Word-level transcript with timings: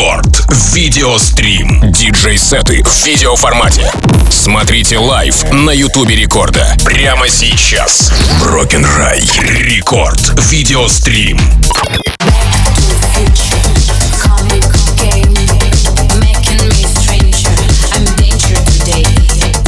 Рекорд. 0.00 0.46
Видеострим. 0.72 1.92
Диджей-сеты 1.92 2.82
в 2.82 3.04
видеоформате. 3.04 3.92
Смотрите 4.30 4.96
live 4.96 5.44
на 5.52 5.72
Ютубе 5.72 6.16
Рекорда. 6.16 6.74
Прямо 6.86 7.28
сейчас. 7.28 8.10
Broken 8.42 8.94
Ry. 8.94 9.20
Рекорд. 9.40 10.32
Видеострим. 10.50 11.38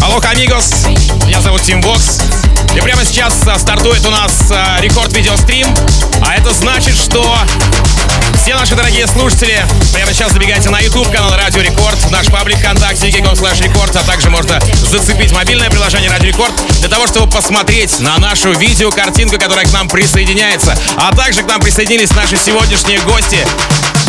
Hola, 0.00 0.18
amigos. 0.30 0.86
Меня 1.26 1.42
зовут 1.42 1.60
Тим 1.60 1.82
Вокс. 1.82 2.20
И 2.74 2.80
прямо 2.80 3.04
сейчас 3.04 3.34
а, 3.46 3.58
стартует 3.58 4.02
у 4.06 4.10
нас 4.10 4.32
а, 4.50 4.80
рекорд 4.80 5.12
видеострим. 5.12 5.66
А 6.22 6.34
это 6.36 6.54
значит, 6.54 6.96
что 6.96 7.22
все 8.42 8.56
наши 8.56 8.74
дорогие 8.74 9.06
слушатели, 9.06 9.64
прямо 9.94 10.12
сейчас 10.12 10.32
забегайте 10.32 10.68
на 10.68 10.80
YouTube 10.80 11.08
канал 11.12 11.32
Радио 11.36 11.60
Рекорд, 11.60 12.10
наш 12.10 12.26
паблик 12.26 12.58
ВКонтакте, 12.58 13.06
wiki.com 13.06 13.34
slash 13.34 13.62
рекорд, 13.62 13.94
а 13.94 14.02
также 14.02 14.30
можно 14.30 14.58
зацепить 14.90 15.30
мобильное 15.30 15.70
приложение 15.70 16.10
Радио 16.10 16.26
Рекорд 16.26 16.52
для 16.80 16.88
того, 16.88 17.06
чтобы 17.06 17.30
посмотреть 17.30 18.00
на 18.00 18.18
нашу 18.18 18.52
видеокартинку, 18.52 19.38
которая 19.38 19.64
к 19.64 19.72
нам 19.72 19.88
присоединяется. 19.88 20.76
А 20.96 21.14
также 21.14 21.44
к 21.44 21.46
нам 21.46 21.60
присоединились 21.60 22.10
наши 22.16 22.36
сегодняшние 22.36 22.98
гости 23.02 23.46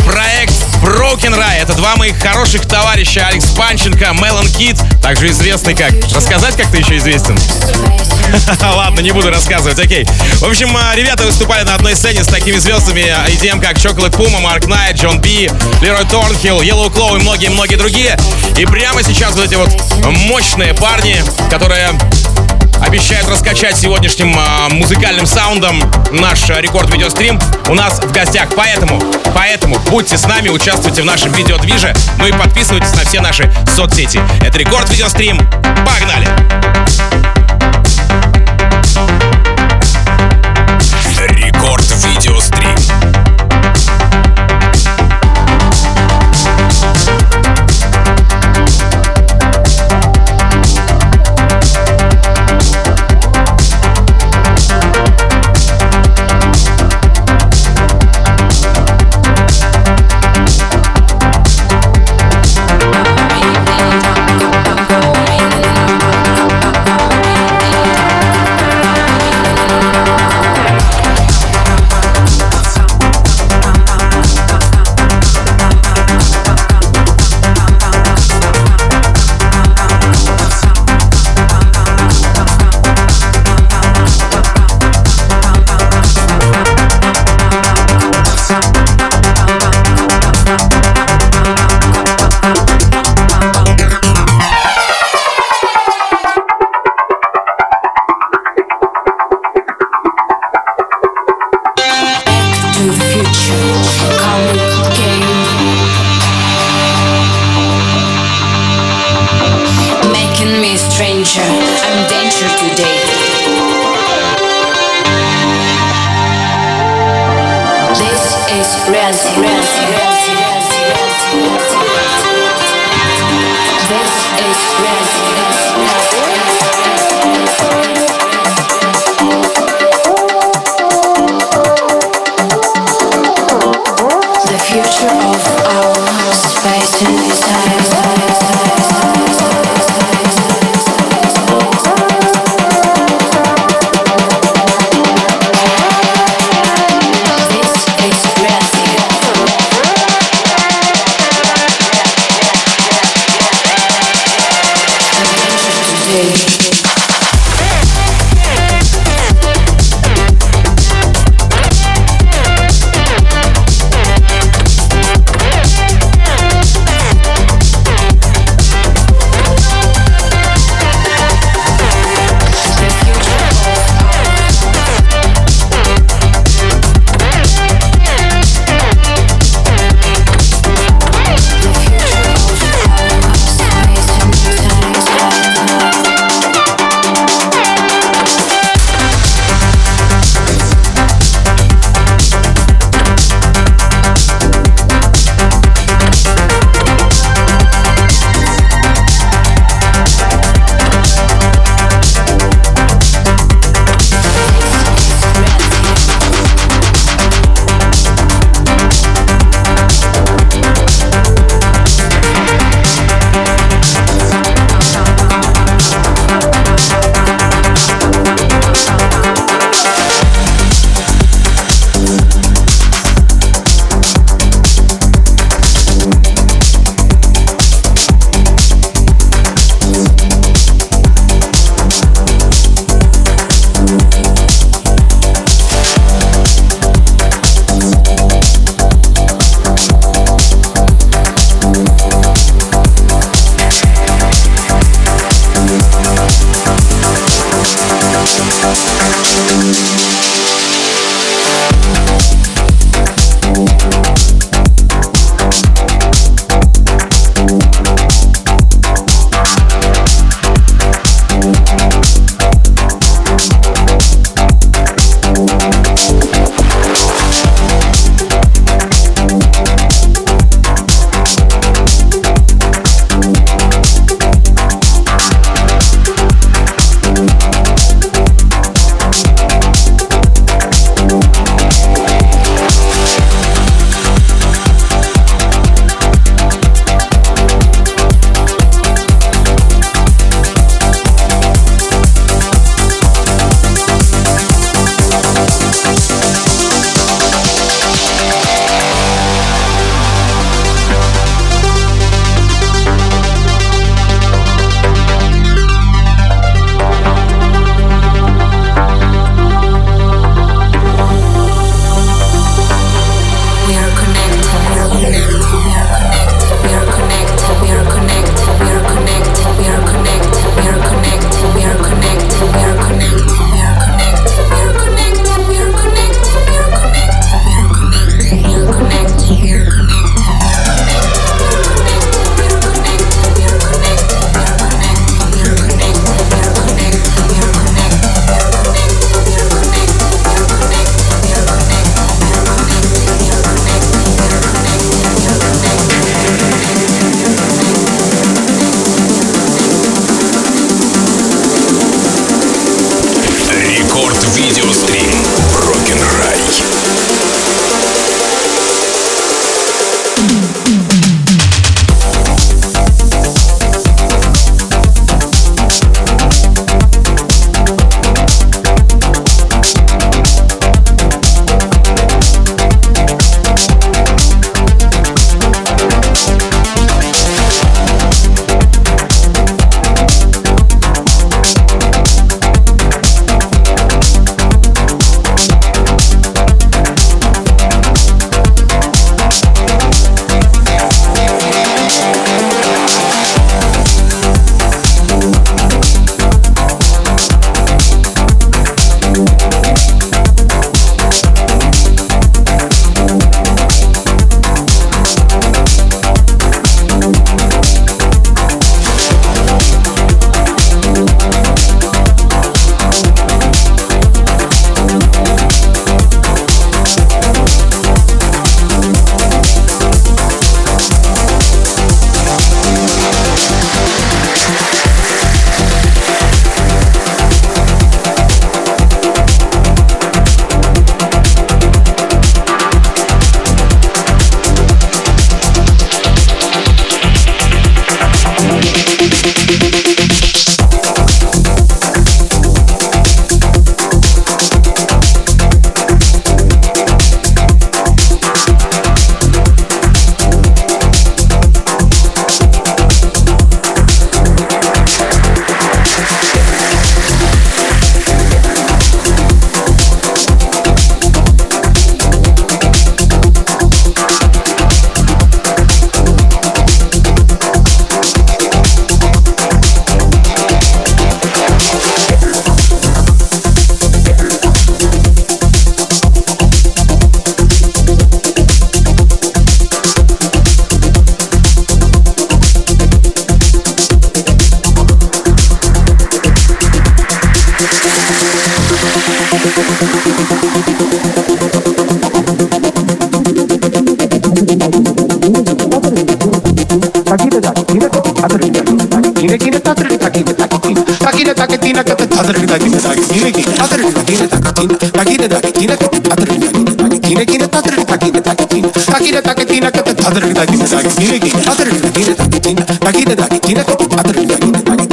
проект 0.04 0.54
Broken 0.82 1.34
Rai. 1.36 1.60
Это 1.60 1.74
два 1.74 1.96
моих 1.96 2.18
хороших 2.18 2.66
товарища, 2.66 3.26
Алекс 3.26 3.46
Панченко, 3.50 4.12
Мелон 4.14 4.46
Кит, 4.48 4.76
также 5.02 5.28
известный 5.28 5.74
как... 5.74 5.92
Рассказать, 6.14 6.56
как 6.56 6.70
ты 6.70 6.78
еще 6.78 6.96
известен? 6.96 7.38
Ладно, 8.60 9.00
не 9.00 9.12
буду 9.12 9.30
рассказывать, 9.30 9.78
окей. 9.78 10.06
В 10.40 10.44
общем, 10.44 10.76
а, 10.76 10.94
ребята 10.94 11.24
выступали 11.24 11.64
на 11.64 11.74
одной 11.74 11.94
сцене 11.94 12.22
с 12.22 12.26
такими 12.26 12.58
звездами 12.58 13.02
EDM, 13.30 13.60
как 13.60 13.76
Chocolate 13.76 14.16
Puma, 14.16 14.40
Марк 14.40 14.66
Найт, 14.66 14.96
Джон 14.96 15.20
Би, 15.20 15.50
Лерой 15.80 16.04
Торнхилл, 16.04 16.60
Yellow 16.62 16.92
Claw 16.92 17.16
и 17.18 17.22
многие-многие 17.22 17.76
другие. 17.76 18.18
И 18.56 18.66
прямо 18.66 19.02
сейчас 19.02 19.34
вот 19.34 19.46
эти 19.46 19.54
вот 19.54 19.70
мощные 20.04 20.74
парни, 20.74 21.22
которые 21.50 21.90
обещают 22.84 23.28
раскачать 23.28 23.76
сегодняшним 23.76 24.34
э, 24.38 24.68
музыкальным 24.74 25.26
саундом 25.26 25.82
наш 26.12 26.48
э, 26.50 26.60
рекорд 26.60 26.92
видеострим 26.92 27.40
у 27.68 27.74
нас 27.74 27.98
в 27.98 28.12
гостях. 28.12 28.48
Поэтому, 28.56 29.02
поэтому 29.34 29.78
будьте 29.90 30.18
с 30.18 30.26
нами, 30.26 30.48
участвуйте 30.48 31.02
в 31.02 31.04
нашем 31.04 31.32
видеодвиже, 31.32 31.94
ну 32.18 32.26
и 32.26 32.32
подписывайтесь 32.32 32.94
на 32.94 33.04
все 33.04 33.20
наши 33.20 33.52
соцсети. 33.74 34.20
Это 34.40 34.58
рекорд 34.58 34.88
видеострим. 34.90 35.38
Погнали! 35.86 36.28
Рекорд 41.28 41.84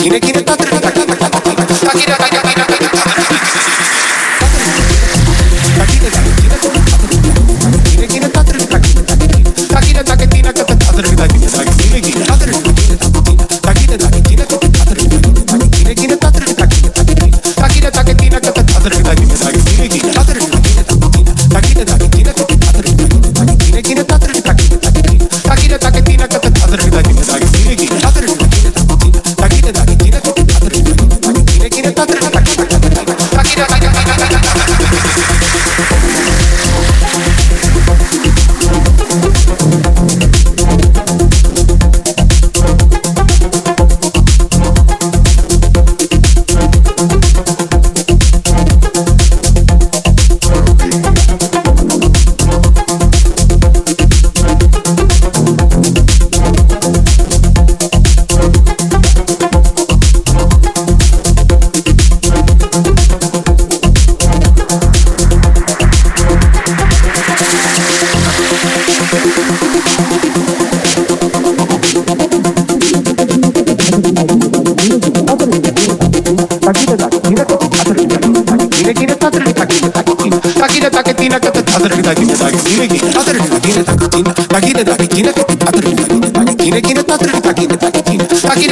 Kire 0.01 0.19
kire 0.19 0.41
tatri 0.41 0.65
tatri 0.65 0.81
tatri 0.81 1.15
tatri 1.15 1.53
tatri 1.55 1.77
tatri 1.77 2.39
tatri 2.41 2.70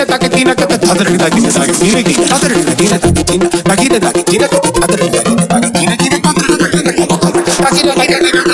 taketina 0.09 0.53
ka 0.55 0.65
tadar 0.65 1.09
da 1.17 1.29
ki 1.29 1.41
sa 1.51 1.61
ki 1.65 1.73
mire 1.85 2.01
ki 2.03 2.13
tadar 2.25 2.51
da 2.67 2.73
ki 2.75 2.85
sa 2.89 2.97
ki 2.97 3.11
tin 3.29 3.39
da 3.39 3.75
ki 3.75 3.87
da 3.93 3.99
ki 4.11 4.23
tin 4.25 4.39
da 4.41 4.47
ki 4.49 4.59
tadar 4.73 4.97
da 4.97 5.07
ki 5.07 5.19
sa 5.21 5.57
ki 5.61 5.69
mire 5.77 5.95
ki 6.01 6.09
tadar 6.25 6.47
da 6.49 6.67
ki 6.73 7.05
sa 7.45 7.69
ki 7.69 7.81
tin 7.81 7.95
da 7.95 8.05
ki 8.05 8.17
da 8.17 8.43
ki 8.43 8.48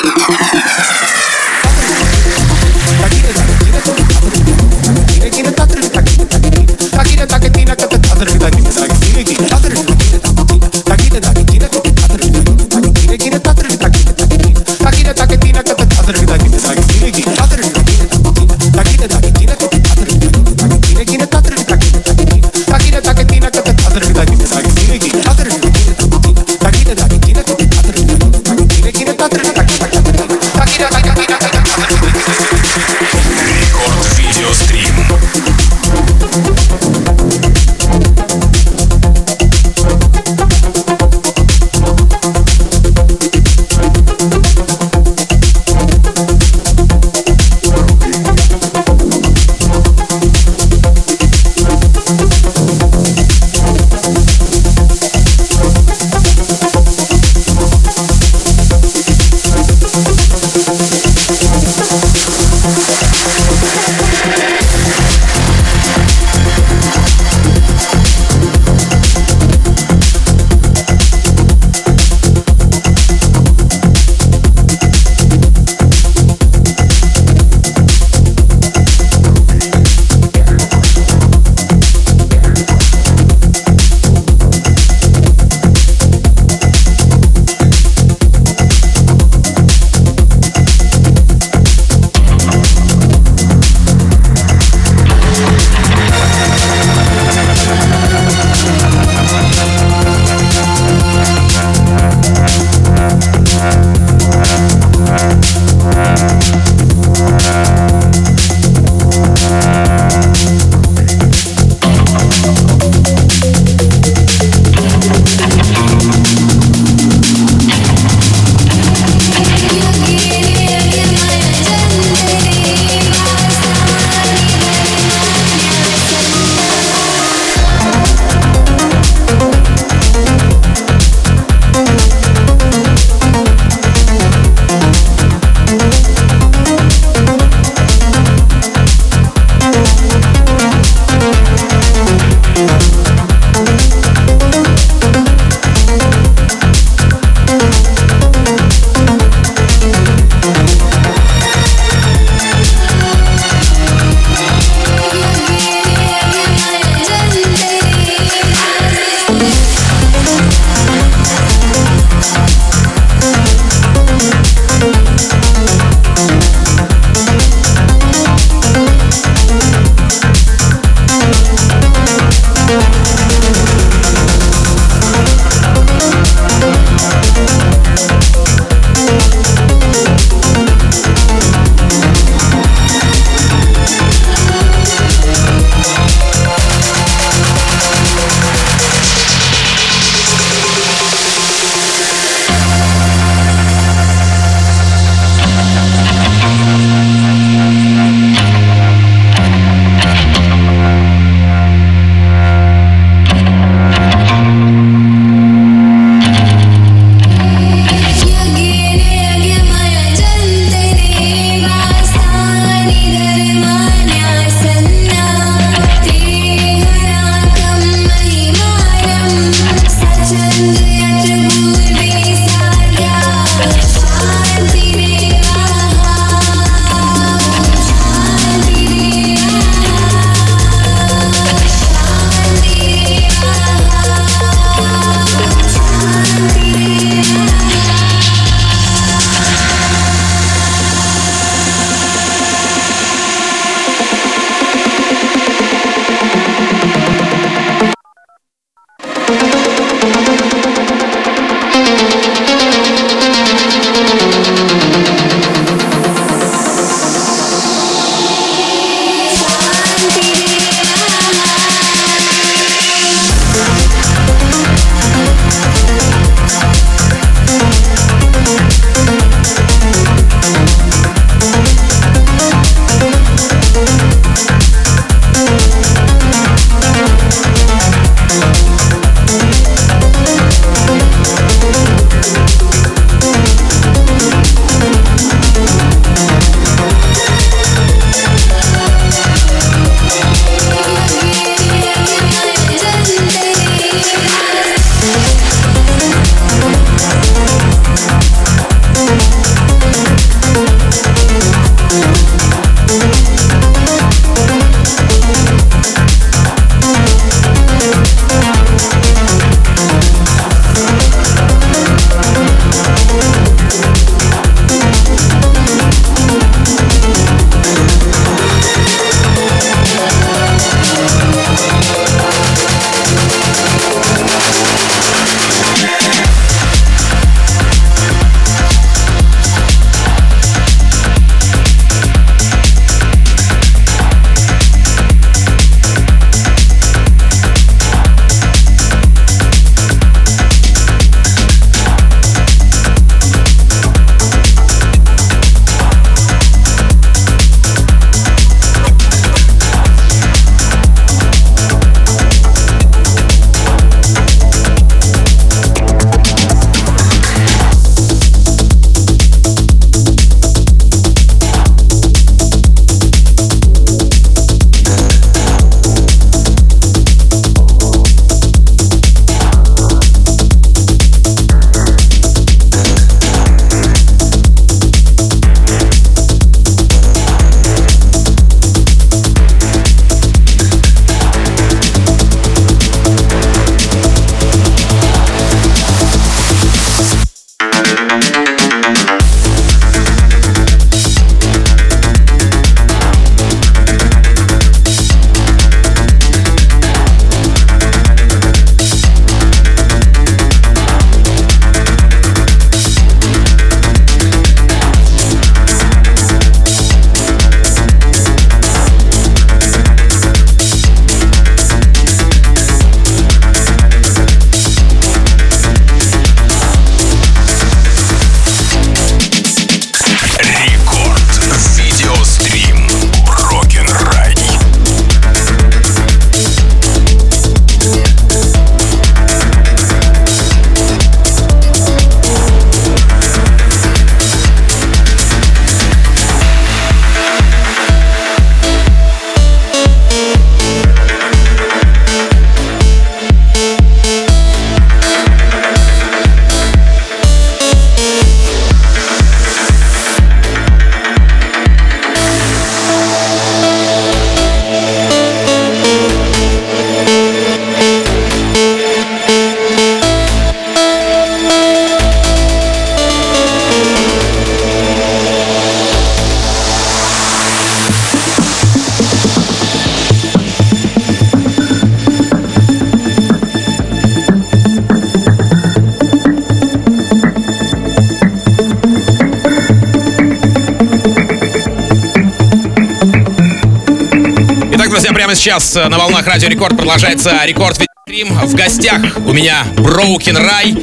сейчас 485.35 485.75
на 485.75 485.97
волнах 485.97 486.25
Радио 486.25 486.47
Рекорд 486.47 486.77
продолжается 486.77 487.39
рекорд 487.45 487.77
Стрим 488.07 488.27
в 488.37 488.53
гостях 488.53 489.01
у 489.25 489.33
меня 489.33 489.65
Broken 489.77 490.37
Ry. 490.37 490.77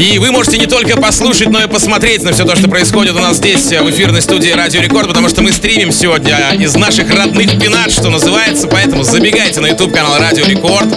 И 0.00 0.18
вы 0.18 0.32
можете 0.32 0.58
не 0.58 0.66
только 0.66 1.00
послушать, 1.00 1.48
но 1.48 1.62
и 1.62 1.68
посмотреть 1.68 2.24
на 2.24 2.32
все 2.32 2.44
то, 2.44 2.56
что 2.56 2.68
происходит 2.68 3.14
у 3.14 3.20
нас 3.20 3.36
здесь, 3.36 3.66
в 3.66 3.88
эфирной 3.88 4.20
студии 4.20 4.50
Радио 4.50 4.80
Рекорд, 4.80 5.06
потому 5.06 5.28
что 5.28 5.42
мы 5.42 5.52
стримим 5.52 5.92
сегодня 5.92 6.36
из 6.58 6.74
наших 6.74 7.08
родных 7.08 7.56
пенат, 7.60 7.92
что 7.92 8.10
называется. 8.10 8.66
Поэтому 8.66 9.04
забегайте 9.04 9.60
на 9.60 9.68
YouTube 9.68 9.94
канал 9.94 10.18
Радио 10.18 10.44
Рекорд, 10.44 10.88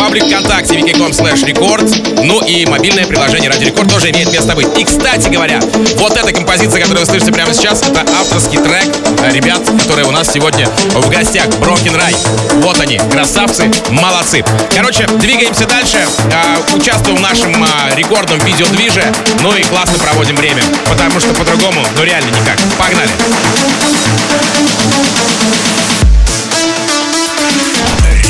паблик 0.00 0.24
ВКонтакте 0.24 0.74
vk.com 0.76 1.10
slash 1.10 1.44
record, 1.44 1.84
ну 2.24 2.40
и 2.42 2.64
мобильное 2.66 3.06
приложение 3.06 3.50
Радио 3.50 3.68
Рекорд 3.68 3.92
тоже 3.92 4.10
имеет 4.10 4.32
место 4.32 4.56
быть. 4.56 4.66
И, 4.78 4.84
кстати 4.84 5.28
говоря, 5.28 5.60
вот 5.96 6.16
эта 6.16 6.32
композиция, 6.32 6.80
которую 6.80 7.04
вы 7.04 7.06
слышите 7.06 7.30
прямо 7.32 7.52
сейчас, 7.52 7.82
это 7.82 8.00
авторский 8.18 8.58
трек 8.58 8.88
ребят, 9.32 9.60
которые 9.82 10.06
у 10.06 10.10
нас 10.10 10.32
сегодня 10.32 10.66
в 10.94 11.08
гостях. 11.10 11.46
Broken 11.60 11.96
Рай. 11.96 12.16
Вот 12.62 12.80
они, 12.80 12.98
красавцы, 13.12 13.70
молодцы. 13.90 14.42
Короче, 14.74 15.06
Двигаемся 15.20 15.66
дальше, 15.66 15.98
э, 15.98 16.76
участвуем 16.76 17.18
в 17.18 17.20
нашем 17.20 17.62
э, 17.62 17.94
рекордном 17.94 18.38
видеодвиже, 18.40 19.04
ну 19.42 19.54
и 19.54 19.62
классно 19.64 19.98
проводим 19.98 20.34
время, 20.34 20.62
потому 20.88 21.20
что 21.20 21.34
по-другому, 21.34 21.84
ну 21.94 22.02
реально 22.02 22.30
никак. 22.30 22.58
Погнали! 22.78 23.10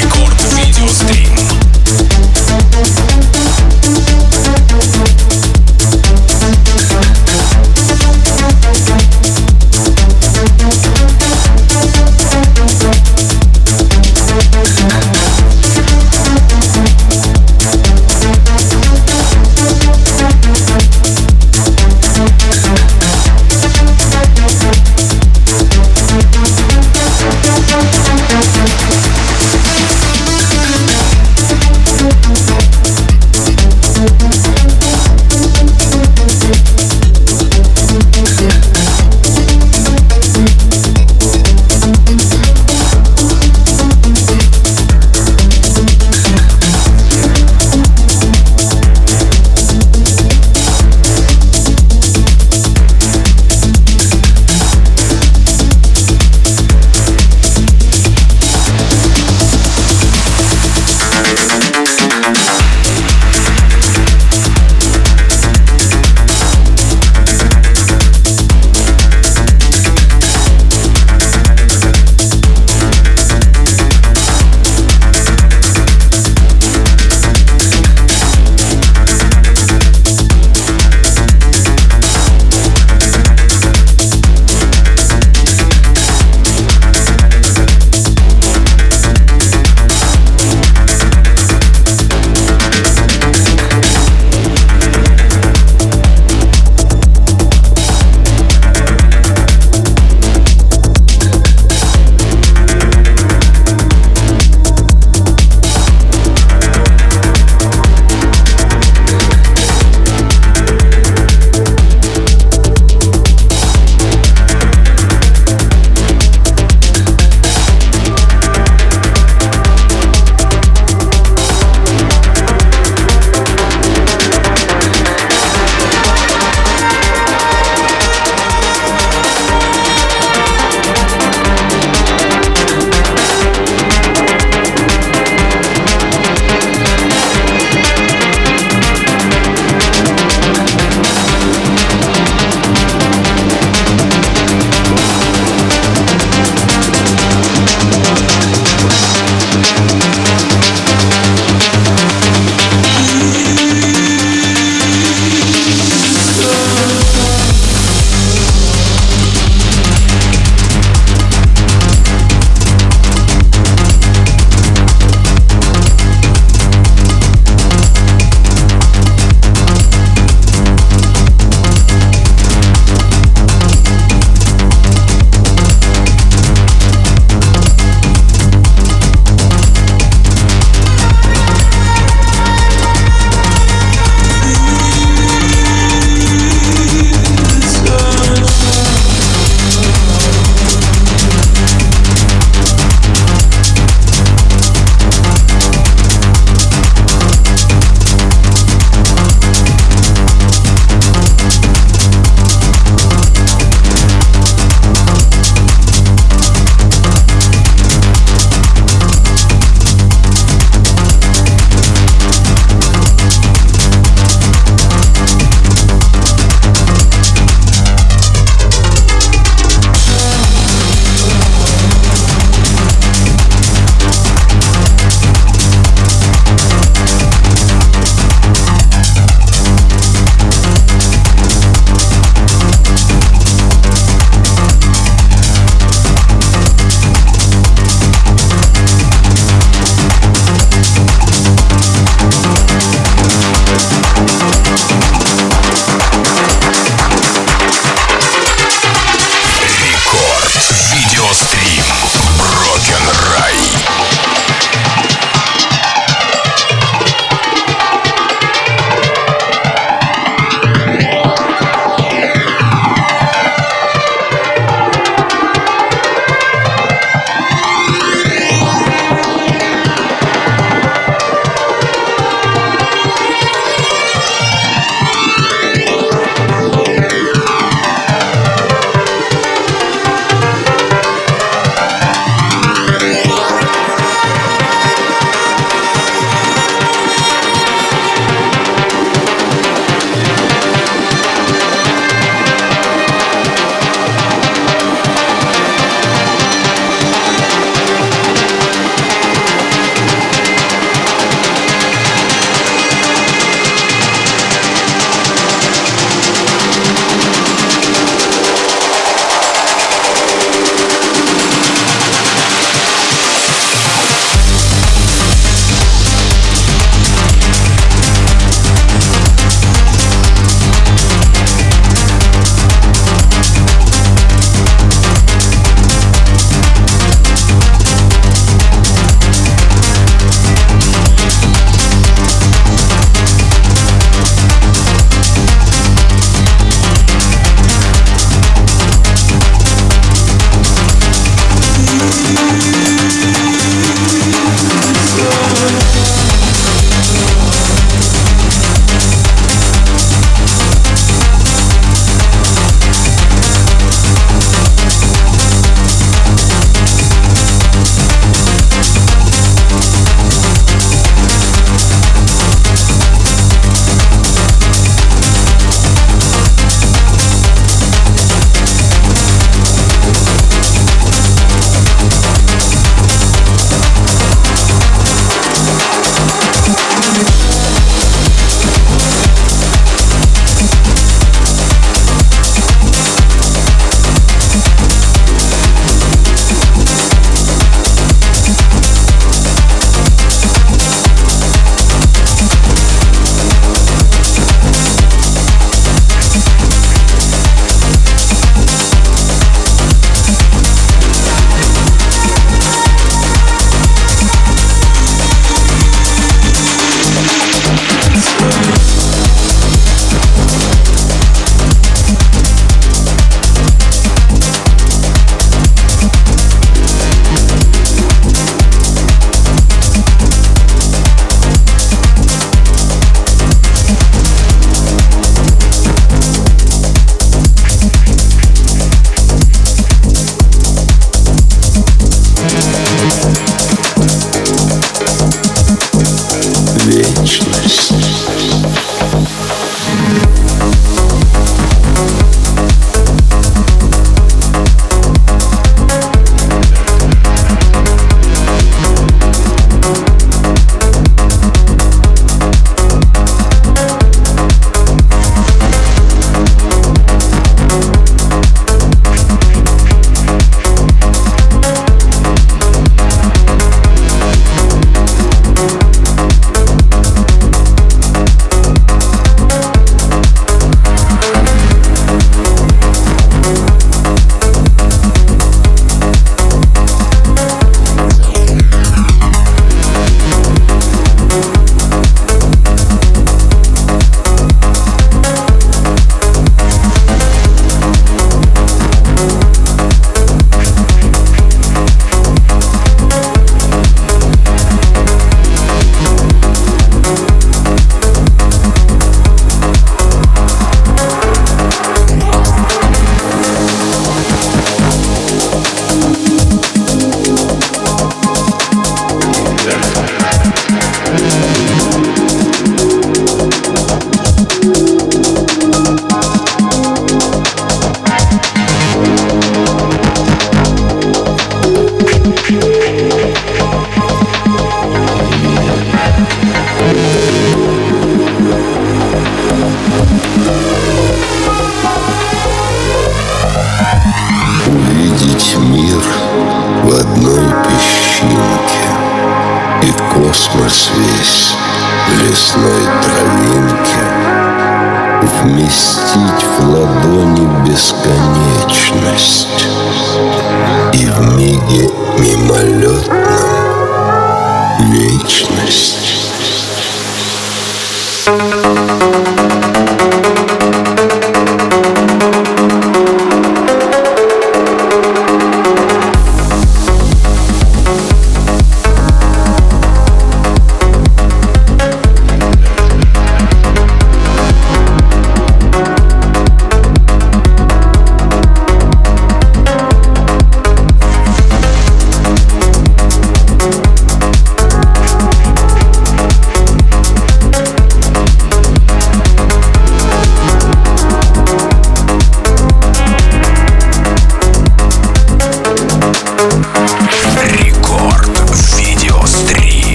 Рекорд 0.00 0.42
видеострим. 0.54 1.35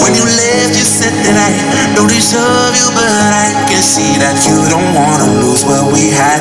When 0.00 0.14
you 0.16 0.24
left, 0.24 0.72
you 0.78 0.86
said 0.86 1.12
that 1.12 1.36
I 1.36 1.50
don't 1.92 2.08
deserve 2.08 2.72
you, 2.72 2.88
but 2.96 3.04
I 3.04 3.52
can 3.68 3.82
see 3.82 4.16
that 4.22 4.40
you 4.48 4.56
don't 4.72 4.94
wanna 4.96 5.28
lose 5.44 5.64
what 5.68 5.92
we 5.92 6.08
had. 6.08 6.40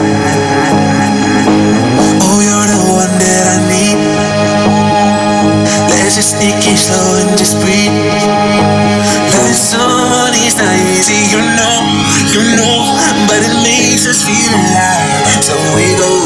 Oh, 2.24 2.40
you're 2.40 2.68
the 2.72 2.82
one 2.96 3.12
that 3.20 3.46
I 3.52 3.58
need. 3.68 4.00
Let's 5.92 6.16
just 6.16 6.40
take 6.40 6.64
it 6.64 6.78
slow 6.80 7.20
and 7.20 7.36
just 7.36 7.60
breathe. 7.60 7.92
Loving 9.36 9.58
someone 9.58 10.34
is 10.48 10.56
not 10.56 10.72
easy, 10.96 11.20
you 11.36 11.42
know, 11.44 11.76
you 12.32 12.44
know, 12.56 12.96
but 13.28 13.44
it 13.44 13.56
makes 13.64 14.08
us 14.08 14.24
feel 14.24 14.52
alive, 14.56 15.44
so 15.44 15.56
we 15.76 15.92
go. 16.00 16.21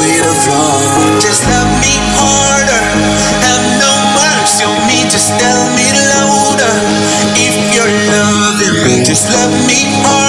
Just 9.06 9.30
let 9.30 9.48
me 9.68 10.04
all. 10.04 10.25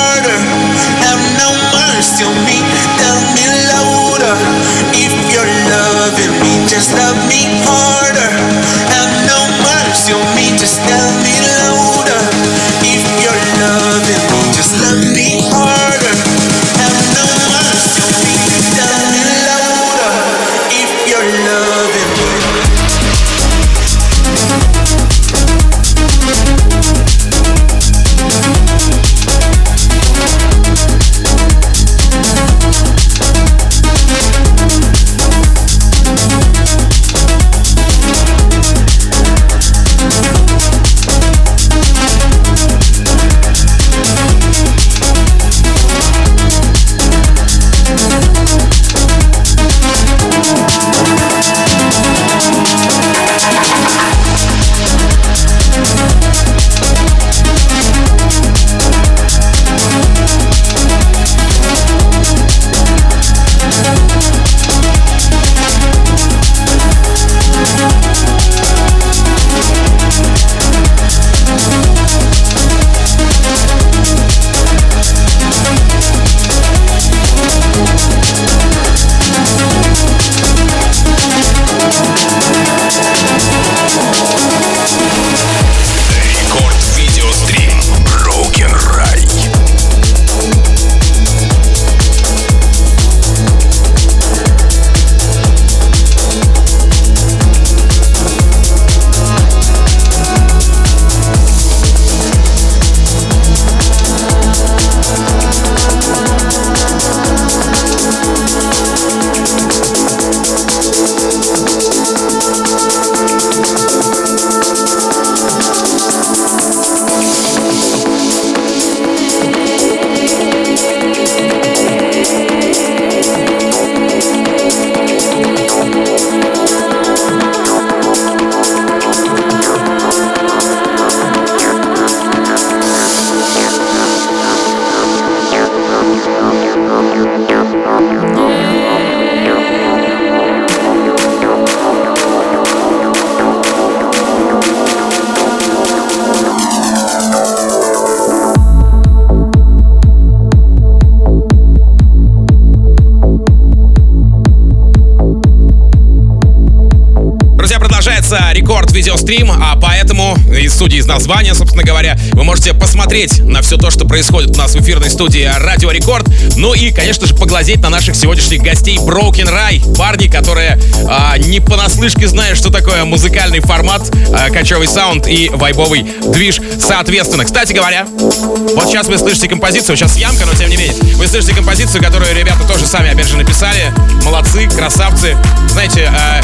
Названия, 161.07 161.53
собственно 161.53 161.83
говоря, 161.83 162.17
вы 162.33 162.43
можете 162.43 162.73
посмотреть 162.73 163.39
на 163.39 163.61
все 163.61 163.77
то, 163.77 163.89
что 163.89 164.05
происходит 164.05 164.51
у 164.51 164.57
нас 164.59 164.75
в 164.75 164.81
эфирной 164.81 165.09
студии 165.09 165.49
Радио 165.57 165.91
Рекорд. 165.91 166.27
Ну 166.55 166.73
и, 166.73 166.91
конечно 166.91 167.25
же, 167.25 167.35
поглазеть 167.35 167.81
на 167.81 167.89
наших 167.89 168.15
сегодняшних 168.15 168.61
гостей 168.61 168.97
Broken 168.97 169.49
Rai. 169.49 169.97
Парни, 169.97 170.27
которые 170.27 170.79
а, 171.09 171.37
не 171.37 171.59
понаслышке 171.59 172.27
знают, 172.27 172.57
что 172.57 172.69
такое 172.69 173.05
музыкальный 173.05 173.59
формат, 173.59 174.11
а, 174.33 174.49
кочевый 174.49 174.87
саунд 174.87 175.27
и 175.27 175.49
вайбовый 175.49 176.05
движ 176.33 176.59
соответственно. 176.79 177.45
Кстати 177.45 177.73
говоря, 177.73 178.05
вот 178.07 178.87
сейчас 178.87 179.07
вы 179.07 179.17
слышите 179.17 179.47
композицию, 179.47 179.95
сейчас 179.97 180.17
ямка, 180.17 180.45
но 180.45 180.53
тем 180.53 180.69
не 180.69 180.77
менее, 180.77 180.95
вы 181.15 181.27
слышите 181.27 181.55
композицию, 181.55 182.03
которую 182.03 182.35
ребята 182.35 182.67
тоже 182.67 182.85
сами, 182.85 183.11
опять 183.11 183.27
же, 183.27 183.37
написали. 183.37 183.93
Молодцы, 184.23 184.67
красавцы. 184.67 185.37
Знаете, 185.69 186.11
а, 186.13 186.41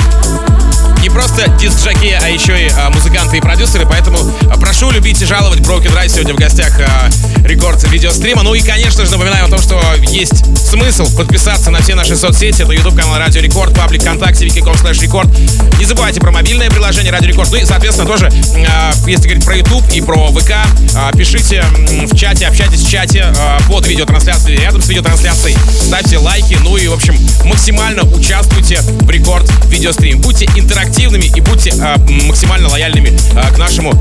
не 1.04 1.10
просто 1.10 1.49
disc 1.60 1.81
jockey, 1.81 2.18
а 2.22 2.30
еще 2.30 2.68
и 2.68 2.70
а, 2.70 2.89
музыканты 2.89 3.38
и 3.38 3.41
продюсеры, 3.41 3.86
поэтому 3.86 4.18
а, 4.49 4.58
прошу 4.58 4.89
любить 4.89 5.22
и 5.22 5.26
жаловать 5.26 5.60
Broken 5.60 5.93
Ry 5.93 6.08
сегодня 6.08 6.34
в 6.34 6.38
гостях 6.38 6.80
а, 6.80 7.10
рекорд 7.45 7.84
видеострима. 7.89 8.41
Ну 8.41 8.54
и, 8.54 8.62
конечно 8.62 9.04
же, 9.06 9.12
напоминаю 9.12 9.45
о 9.45 9.49
том, 9.49 9.60
что 9.60 9.82
есть 10.08 10.45
смысл 10.66 11.14
подписаться 11.18 11.72
на 11.72 11.82
все 11.82 11.95
наши 11.95 12.16
соцсети. 12.16 12.62
Это 12.62 12.72
YouTube 12.72 12.95
канал 12.95 13.18
Радио 13.18 13.41
Рекорд, 13.41 13.76
паблик 13.76 14.01
ВКонтакте, 14.01 14.45
vk.com 14.45 14.76
slash 14.76 15.01
record. 15.01 15.28
Не 15.78 15.84
забывайте 15.84 16.22
про 16.22 16.32
мобильное 16.32 16.70
приложение 16.70 17.12
Радио 17.12 17.28
Рекорд. 17.28 17.51
Ну 17.51 17.58
и, 17.58 17.66
соответственно, 17.66 18.08
тоже, 18.08 18.32
а, 18.70 18.93
если 19.06 19.24
говорить 19.28 19.43
про 19.43 19.58
YouTube 19.58 19.84
и 19.91 19.99
про 19.99 20.32
ВК, 20.32 20.54
пишите 21.18 21.66
в 22.10 22.16
чате, 22.16 22.47
общайтесь 22.47 22.82
в 22.82 22.89
чате 22.89 23.26
а, 23.38 23.60
под 23.68 23.86
видеотрансляцией, 23.88 24.62
рядом 24.62 24.82
с 24.82 24.88
видеотрансляцией. 24.88 25.58
Ставьте 25.70 26.18
лайки, 26.18 26.58
ну 26.64 26.78
и, 26.78 26.88
в 26.88 26.93
общем, 26.93 27.18
максимально 27.43 28.04
участвуйте 28.04 28.80
в 28.82 29.10
рекорд 29.10 29.51
видеострим. 29.68 30.22
Будьте 30.22 30.45
интерактивными 30.56 30.93
активными 30.94 31.26
и 31.36 31.41
будьте 31.41 31.72
э, 31.72 31.98
максимально 32.28 32.70
лояльными 32.70 33.10
э, 33.10 33.52
к 33.52 33.58
нашему 33.58 33.94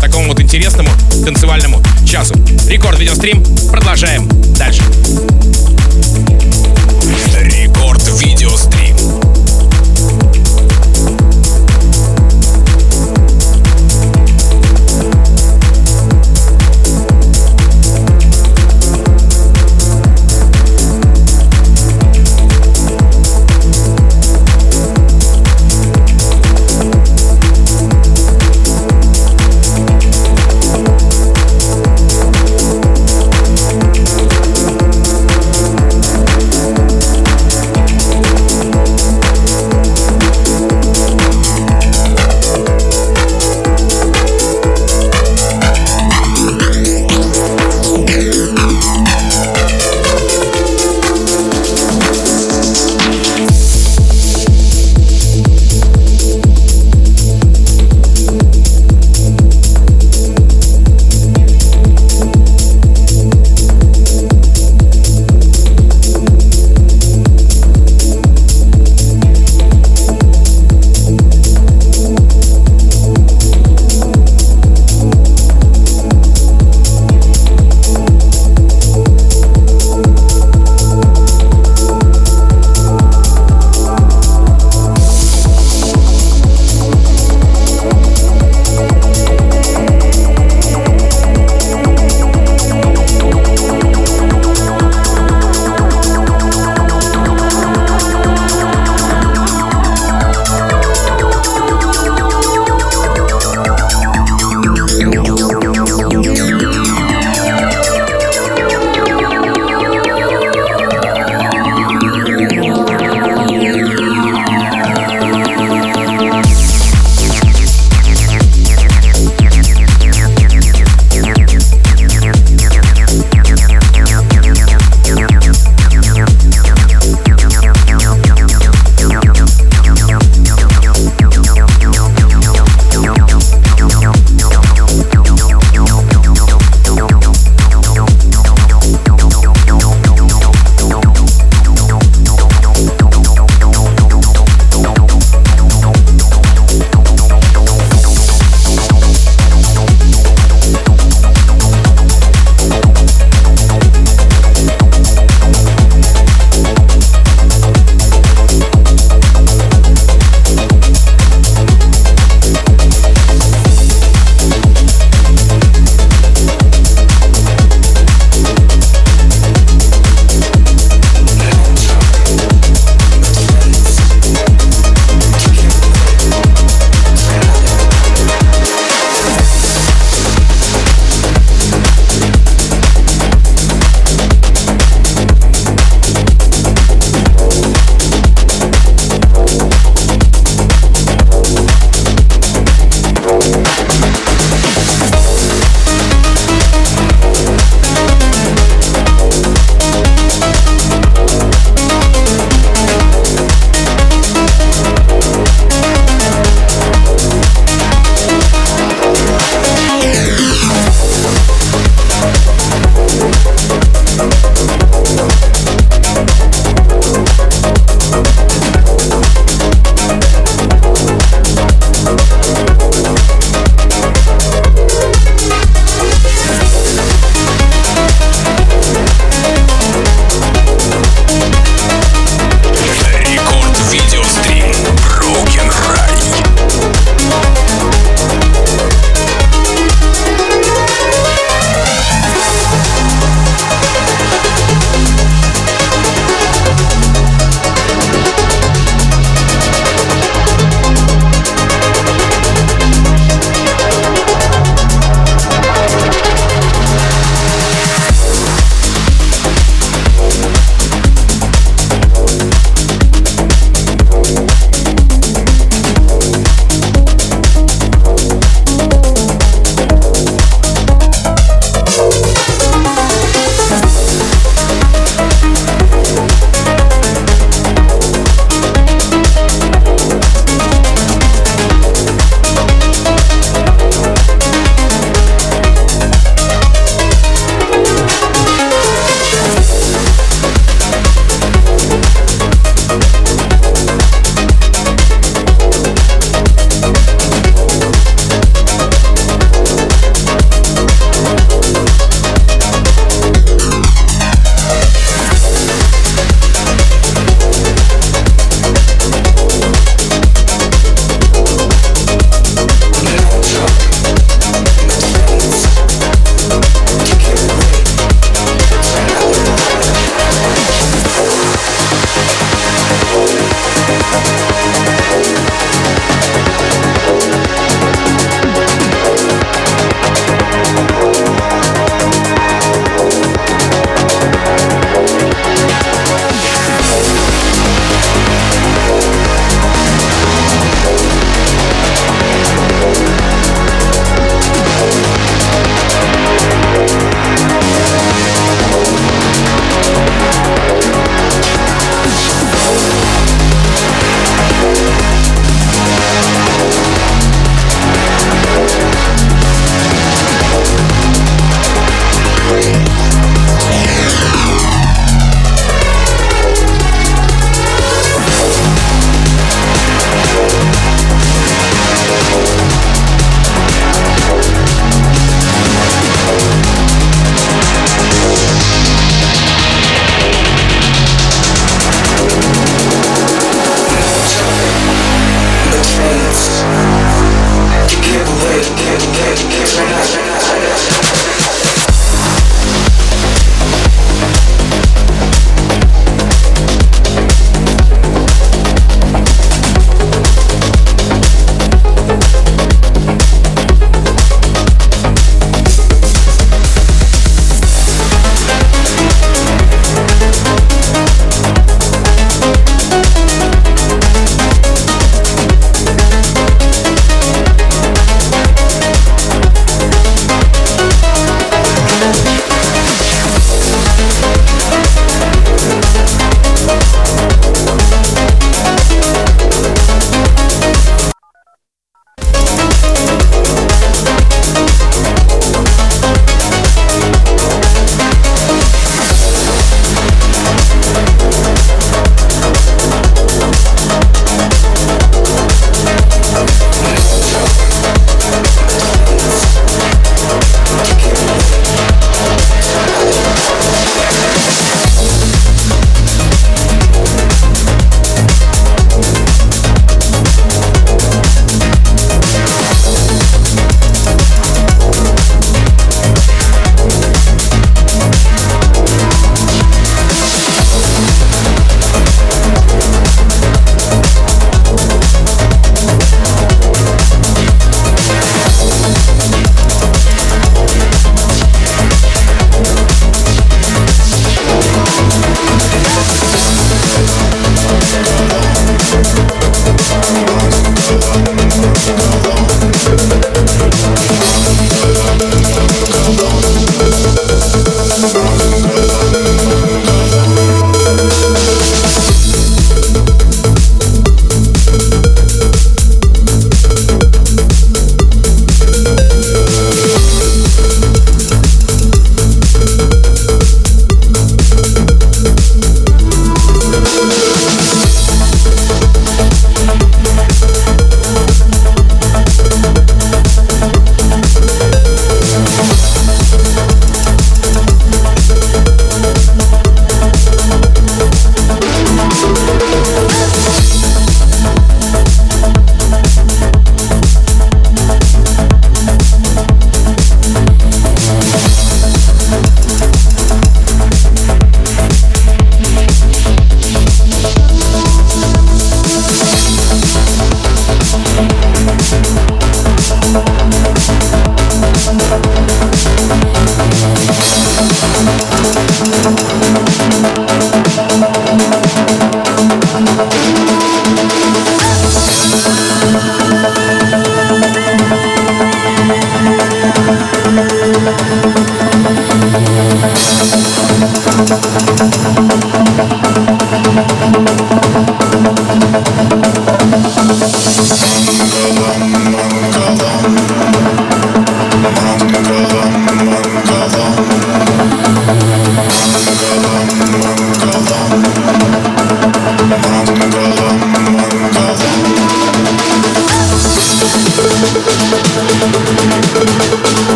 такому 0.00 0.28
вот 0.28 0.40
интересному 0.40 0.88
танцевальному 1.22 1.82
часу. 2.06 2.34
Рекорд 2.66 2.98
видеострим. 2.98 3.44
Продолжаем 3.70 4.26
дальше. 4.56 4.82
Рекорд 7.42 8.02
видеострим. 8.22 9.29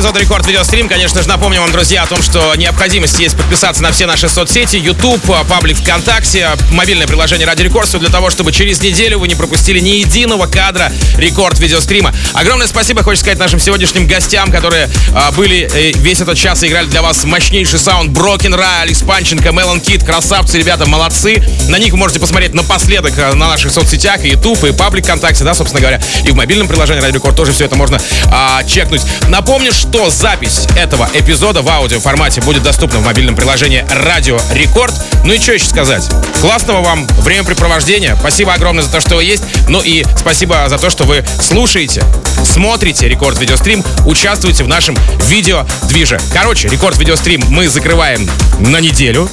Эпизода 0.00 0.18
Рекорд 0.18 0.46
Видеострим. 0.46 0.88
Конечно 0.88 1.22
же, 1.22 1.28
напомню 1.28 1.60
вам, 1.60 1.70
друзья, 1.72 2.04
о 2.04 2.06
том, 2.06 2.22
что 2.22 2.54
необходимость 2.54 3.18
есть 3.18 3.36
подписаться 3.36 3.82
на 3.82 3.92
все 3.92 4.06
наши 4.06 4.30
соцсети, 4.30 4.76
YouTube, 4.76 5.22
паблик 5.46 5.76
ВКонтакте, 5.76 6.48
мобильное 6.70 7.06
приложение 7.06 7.46
Радио 7.46 7.64
Рекорд, 7.64 7.90
для 7.98 8.08
того, 8.08 8.30
чтобы 8.30 8.50
через 8.50 8.80
неделю 8.80 9.18
вы 9.18 9.28
не 9.28 9.34
пропустили 9.34 9.78
ни 9.78 9.90
единого 9.90 10.46
кадра 10.46 10.90
Рекорд 11.18 11.58
Видеострима. 11.58 12.14
Огромное 12.32 12.66
спасибо, 12.66 13.02
хочу 13.02 13.20
сказать, 13.20 13.38
нашим 13.38 13.60
сегодняшним 13.60 14.06
гостям, 14.06 14.50
которые 14.50 14.88
а, 15.14 15.32
были 15.32 15.68
э, 15.70 15.92
весь 15.98 16.22
этот 16.22 16.38
час 16.38 16.62
и 16.62 16.68
играли 16.68 16.86
для 16.86 17.02
вас 17.02 17.24
мощнейший 17.24 17.78
саунд 17.78 18.10
Broken 18.10 18.54
Ry, 18.54 18.80
Алекс 18.80 19.02
Панченко, 19.02 19.52
Мелон 19.52 19.82
Кит. 19.82 20.02
Красавцы, 20.02 20.56
ребята, 20.56 20.88
молодцы. 20.88 21.42
На 21.68 21.78
них 21.78 21.92
вы 21.92 21.98
можете 21.98 22.20
посмотреть 22.20 22.54
напоследок 22.54 23.12
а, 23.18 23.34
на 23.34 23.48
наших 23.48 23.70
соцсетях, 23.70 24.24
и 24.24 24.30
YouTube, 24.30 24.64
и 24.64 24.72
паблик 24.72 25.04
ВКонтакте, 25.04 25.44
да, 25.44 25.52
собственно 25.52 25.80
говоря, 25.82 26.00
и 26.24 26.30
в 26.30 26.36
мобильном 26.36 26.68
приложении 26.68 27.02
Радио 27.02 27.16
Рекорд 27.16 27.36
тоже 27.36 27.52
все 27.52 27.66
это 27.66 27.76
можно 27.76 28.00
а, 28.32 28.64
чекнуть. 28.64 29.02
Напомню, 29.28 29.72
что 29.72 29.89
запись 30.10 30.66
этого 30.76 31.08
эпизода 31.14 31.62
в 31.62 31.68
аудио 31.68 32.00
формате 32.00 32.40
будет 32.40 32.62
доступна 32.62 32.98
в 32.98 33.04
мобильном 33.04 33.34
приложении 33.34 33.84
Радио 33.90 34.38
Рекорд. 34.52 34.92
Ну 35.24 35.32
и 35.32 35.40
что 35.40 35.52
еще 35.52 35.66
сказать? 35.66 36.08
Классного 36.40 36.82
вам 36.82 37.06
времяпрепровождения. 37.18 38.16
Спасибо 38.18 38.52
огромное 38.52 38.82
за 38.82 38.90
то, 38.90 39.00
что 39.00 39.16
вы 39.16 39.24
есть. 39.24 39.42
Ну 39.68 39.80
и 39.82 40.04
спасибо 40.18 40.64
за 40.68 40.78
то, 40.78 40.90
что 40.90 41.04
вы 41.04 41.24
слушаете, 41.40 42.02
смотрите 42.44 43.08
Рекорд 43.08 43.38
Видеострим, 43.38 43.84
участвуете 44.06 44.64
в 44.64 44.68
нашем 44.68 44.96
видео-движе. 45.28 46.20
Короче, 46.32 46.68
Рекорд 46.68 46.98
Видеострим 46.98 47.42
мы 47.48 47.68
закрываем 47.68 48.28
на 48.58 48.80
неделю. 48.80 49.30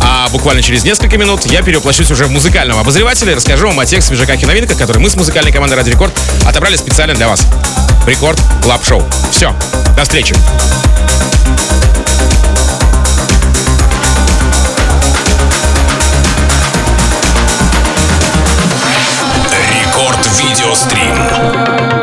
А 0.00 0.28
буквально 0.28 0.62
через 0.62 0.84
несколько 0.84 1.16
минут 1.16 1.46
я 1.46 1.62
перевоплощусь 1.62 2.10
уже 2.10 2.26
в 2.26 2.30
музыкального 2.30 2.80
обозревателя 2.80 3.32
и 3.32 3.34
расскажу 3.34 3.68
вам 3.68 3.80
о 3.80 3.86
тех 3.86 4.02
свежаках 4.02 4.42
и 4.42 4.46
новинках, 4.46 4.76
которые 4.76 5.02
мы 5.02 5.10
с 5.10 5.16
музыкальной 5.16 5.52
командой 5.52 5.74
Радио 5.74 5.90
Рекорд 5.90 6.12
отобрали 6.46 6.76
специально 6.76 7.14
для 7.14 7.28
вас. 7.28 7.42
Record 8.06 8.40
Club 8.62 8.84
Show. 8.84 9.02
Все, 9.30 9.54
до 9.96 10.02
встречи. 10.02 10.34
Рекорд 19.70 20.26
Видеострим. 20.38 21.93